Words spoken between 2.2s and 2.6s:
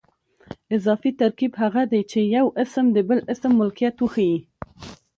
یو